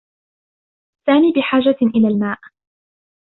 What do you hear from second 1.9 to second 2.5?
إلى الماء